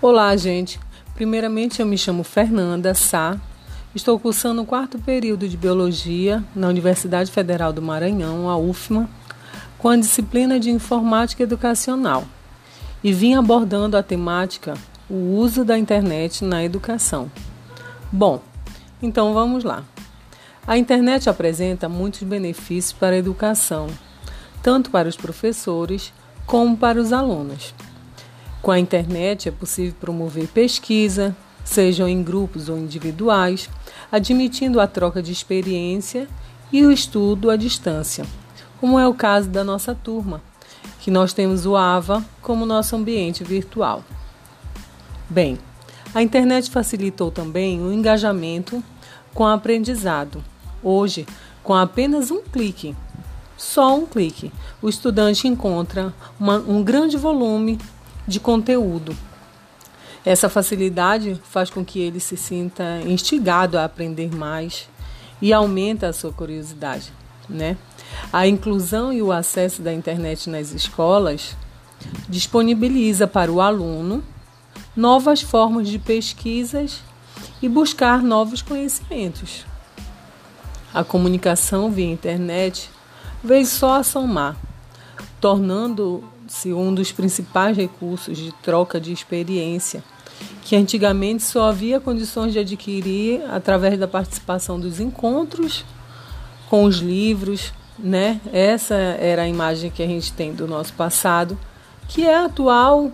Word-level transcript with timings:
Olá, 0.00 0.36
gente. 0.36 0.78
Primeiramente, 1.16 1.80
eu 1.80 1.86
me 1.86 1.98
chamo 1.98 2.22
Fernanda 2.22 2.94
Sá. 2.94 3.36
Estou 3.92 4.16
cursando 4.16 4.62
o 4.62 4.64
quarto 4.64 4.96
período 4.96 5.48
de 5.48 5.56
Biologia 5.56 6.44
na 6.54 6.68
Universidade 6.68 7.32
Federal 7.32 7.72
do 7.72 7.82
Maranhão, 7.82 8.48
a 8.48 8.56
UFMA, 8.56 9.10
com 9.76 9.88
a 9.88 9.96
disciplina 9.96 10.60
de 10.60 10.70
Informática 10.70 11.42
Educacional. 11.42 12.24
E 13.02 13.12
vim 13.12 13.34
abordando 13.34 13.96
a 13.96 14.02
temática 14.02 14.74
o 15.10 15.34
uso 15.36 15.64
da 15.64 15.76
internet 15.76 16.44
na 16.44 16.62
educação. 16.62 17.28
Bom, 18.12 18.40
então 19.02 19.34
vamos 19.34 19.64
lá. 19.64 19.82
A 20.64 20.78
internet 20.78 21.28
apresenta 21.28 21.88
muitos 21.88 22.22
benefícios 22.22 22.92
para 22.92 23.16
a 23.16 23.18
educação, 23.18 23.88
tanto 24.62 24.92
para 24.92 25.08
os 25.08 25.16
professores 25.16 26.12
como 26.46 26.76
para 26.76 27.00
os 27.00 27.12
alunos. 27.12 27.74
Com 28.62 28.70
a 28.70 28.78
internet 28.78 29.48
é 29.48 29.52
possível 29.52 29.94
promover 30.00 30.48
pesquisa, 30.48 31.34
sejam 31.64 32.08
em 32.08 32.22
grupos 32.22 32.68
ou 32.68 32.78
individuais, 32.78 33.68
admitindo 34.10 34.80
a 34.80 34.86
troca 34.86 35.22
de 35.22 35.32
experiência 35.32 36.28
e 36.72 36.84
o 36.84 36.90
estudo 36.90 37.50
à 37.50 37.56
distância, 37.56 38.24
como 38.80 38.98
é 38.98 39.06
o 39.06 39.14
caso 39.14 39.48
da 39.48 39.62
nossa 39.62 39.94
turma, 39.94 40.42
que 41.00 41.10
nós 41.10 41.32
temos 41.32 41.66
o 41.66 41.76
AVA 41.76 42.24
como 42.42 42.66
nosso 42.66 42.96
ambiente 42.96 43.44
virtual. 43.44 44.02
Bem, 45.30 45.58
a 46.14 46.22
internet 46.22 46.70
facilitou 46.70 47.30
também 47.30 47.80
o 47.80 47.92
engajamento 47.92 48.82
com 49.34 49.44
o 49.44 49.48
aprendizado. 49.48 50.42
Hoje, 50.82 51.26
com 51.62 51.74
apenas 51.74 52.30
um 52.30 52.42
clique, 52.42 52.96
só 53.56 53.96
um 53.96 54.06
clique, 54.06 54.52
o 54.80 54.88
estudante 54.88 55.46
encontra 55.46 56.14
uma, 56.40 56.56
um 56.58 56.82
grande 56.82 57.16
volume 57.16 57.78
de 58.28 58.38
conteúdo. 58.38 59.16
Essa 60.24 60.48
facilidade 60.48 61.40
faz 61.44 61.70
com 61.70 61.82
que 61.82 61.98
ele 61.98 62.20
se 62.20 62.36
sinta 62.36 63.00
instigado 63.06 63.78
a 63.78 63.84
aprender 63.84 64.34
mais 64.34 64.88
e 65.40 65.52
aumenta 65.52 66.08
a 66.08 66.12
sua 66.12 66.32
curiosidade, 66.32 67.10
né? 67.48 67.78
A 68.30 68.46
inclusão 68.46 69.12
e 69.12 69.22
o 69.22 69.32
acesso 69.32 69.80
da 69.80 69.92
internet 69.92 70.50
nas 70.50 70.72
escolas 70.72 71.56
disponibiliza 72.28 73.26
para 73.26 73.50
o 73.50 73.60
aluno 73.60 74.22
novas 74.94 75.40
formas 75.40 75.88
de 75.88 75.98
pesquisas 75.98 77.00
e 77.62 77.68
buscar 77.68 78.22
novos 78.22 78.60
conhecimentos. 78.60 79.64
A 80.92 81.02
comunicação 81.02 81.90
via 81.90 82.10
internet 82.10 82.90
veio 83.42 83.66
só 83.66 83.94
a 83.94 84.02
somar, 84.02 84.56
tornando 85.40 86.24
se 86.48 86.72
um 86.72 86.92
dos 86.92 87.12
principais 87.12 87.76
recursos 87.76 88.36
de 88.36 88.52
troca 88.62 89.00
de 89.00 89.12
experiência, 89.12 90.02
que 90.62 90.76
antigamente 90.76 91.42
só 91.42 91.68
havia 91.68 92.00
condições 92.00 92.52
de 92.52 92.58
adquirir 92.58 93.42
através 93.50 93.98
da 93.98 94.08
participação 94.08 94.78
dos 94.78 95.00
encontros 95.00 95.84
com 96.68 96.84
os 96.84 96.96
livros, 96.96 97.72
né? 97.98 98.40
Essa 98.52 98.94
era 98.94 99.42
a 99.42 99.48
imagem 99.48 99.90
que 99.90 100.02
a 100.02 100.06
gente 100.06 100.32
tem 100.32 100.52
do 100.52 100.66
nosso 100.66 100.92
passado, 100.92 101.58
que 102.08 102.24
é 102.24 102.36
atual, 102.36 103.10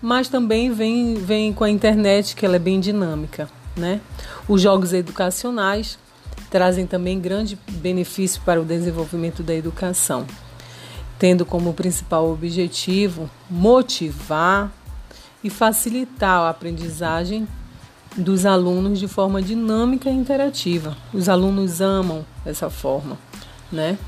mas 0.00 0.28
também 0.28 0.72
vem, 0.72 1.14
vem 1.14 1.52
com 1.52 1.64
a 1.64 1.70
internet, 1.70 2.36
que 2.36 2.44
ela 2.44 2.56
é 2.56 2.60
bem 2.60 2.78
dinâmica, 2.78 3.48
né? 3.76 4.00
Os 4.48 4.60
jogos 4.60 4.92
educacionais 4.92 5.98
trazem 6.50 6.86
também 6.86 7.20
grande 7.20 7.58
benefício 7.68 8.40
para 8.44 8.60
o 8.60 8.64
desenvolvimento 8.64 9.42
da 9.42 9.54
educação 9.54 10.26
tendo 11.18 11.44
como 11.44 11.74
principal 11.74 12.30
objetivo 12.30 13.28
motivar 13.50 14.72
e 15.42 15.50
facilitar 15.50 16.40
a 16.40 16.50
aprendizagem 16.50 17.46
dos 18.16 18.46
alunos 18.46 18.98
de 18.98 19.08
forma 19.08 19.42
dinâmica 19.42 20.08
e 20.08 20.14
interativa. 20.14 20.96
Os 21.12 21.28
alunos 21.28 21.80
amam 21.80 22.24
essa 22.44 22.70
forma, 22.70 23.18
né? 23.70 23.98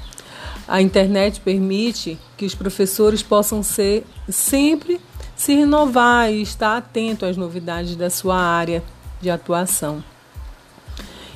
A 0.66 0.80
internet 0.80 1.40
permite 1.40 2.18
que 2.36 2.44
os 2.44 2.54
professores 2.54 3.22
possam 3.22 3.62
ser 3.62 4.04
sempre 4.28 5.00
se 5.34 5.54
renovar 5.54 6.30
e 6.30 6.42
estar 6.42 6.76
atento 6.76 7.24
às 7.24 7.36
novidades 7.36 7.96
da 7.96 8.10
sua 8.10 8.36
área 8.36 8.82
de 9.20 9.30
atuação. 9.30 10.02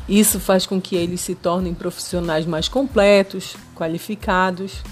Isso 0.08 0.38
faz 0.38 0.66
com 0.66 0.80
que 0.80 0.94
eles 0.94 1.20
se 1.20 1.34
tornem 1.34 1.72
profissionais 1.72 2.44
mais 2.44 2.68
completos, 2.68 3.56
qualificados 3.74 4.82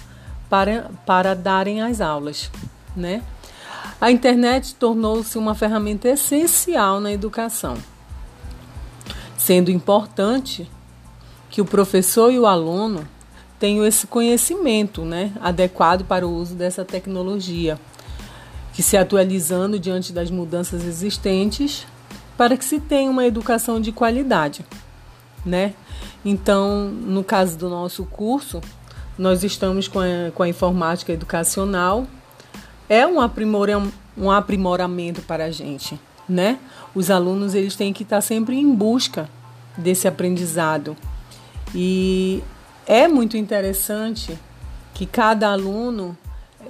para, 0.52 0.90
para 1.06 1.34
darem 1.34 1.80
as 1.80 2.02
aulas, 2.02 2.50
né? 2.94 3.22
A 3.98 4.10
internet 4.10 4.74
tornou-se 4.74 5.38
uma 5.38 5.54
ferramenta 5.54 6.10
essencial 6.10 7.00
na 7.00 7.10
educação, 7.10 7.78
sendo 9.38 9.70
importante 9.70 10.70
que 11.48 11.62
o 11.62 11.64
professor 11.64 12.30
e 12.30 12.38
o 12.38 12.44
aluno 12.44 13.08
tenham 13.58 13.86
esse 13.86 14.06
conhecimento 14.06 15.06
né, 15.06 15.32
adequado 15.41 16.04
para 16.04 16.28
o 16.28 16.36
uso 16.36 16.54
dessa 16.54 16.84
tecnologia, 16.84 17.80
que 18.74 18.82
se 18.82 18.94
atualizando 18.94 19.78
diante 19.78 20.12
das 20.12 20.30
mudanças 20.30 20.84
existentes 20.84 21.86
para 22.36 22.58
que 22.58 22.64
se 22.66 22.78
tenha 22.78 23.10
uma 23.10 23.24
educação 23.24 23.80
de 23.80 23.91
qualidade. 23.91 24.66
Né? 25.46 25.72
Então, 26.22 26.88
no 26.88 27.24
caso 27.24 27.56
do 27.56 27.70
nosso 27.70 28.04
curso, 28.04 28.60
nós 29.18 29.44
estamos 29.44 29.88
com 29.88 30.00
a, 30.00 30.30
com 30.34 30.42
a 30.42 30.48
informática 30.48 31.12
educacional. 31.12 32.06
É 32.88 33.06
um, 33.06 33.20
aprimora, 33.20 33.82
um 34.16 34.30
aprimoramento 34.30 35.22
para 35.22 35.46
a 35.46 35.50
gente, 35.50 35.98
né? 36.28 36.58
Os 36.94 37.10
alunos 37.10 37.54
eles 37.54 37.76
têm 37.76 37.92
que 37.92 38.02
estar 38.02 38.20
sempre 38.20 38.56
em 38.56 38.74
busca 38.74 39.28
desse 39.76 40.06
aprendizado. 40.06 40.96
E 41.74 42.42
é 42.86 43.08
muito 43.08 43.36
interessante 43.36 44.38
que 44.94 45.06
cada 45.06 45.50
aluno 45.50 46.16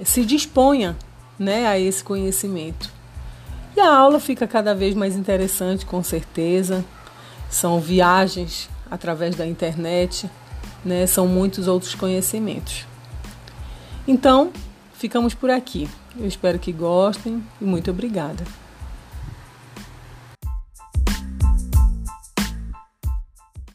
se 0.03 0.25
disponha 0.25 0.95
né, 1.37 1.67
a 1.67 1.77
esse 1.77 2.03
conhecimento. 2.03 2.89
E 3.75 3.79
a 3.79 3.93
aula 3.93 4.19
fica 4.19 4.47
cada 4.47 4.73
vez 4.73 4.95
mais 4.95 5.15
interessante, 5.15 5.85
com 5.85 6.03
certeza. 6.03 6.85
São 7.49 7.79
viagens 7.79 8.69
através 8.89 9.35
da 9.35 9.45
internet 9.45 10.29
né? 10.83 11.05
São 11.07 11.27
muitos 11.27 11.67
outros 11.67 11.95
conhecimentos. 11.95 12.85
Então, 14.07 14.51
ficamos 14.93 15.33
por 15.33 15.49
aqui. 15.49 15.89
Eu 16.17 16.27
espero 16.27 16.59
que 16.59 16.71
gostem 16.71 17.43
e 17.61 17.65
muito 17.65 17.91
obrigada. 17.91 18.43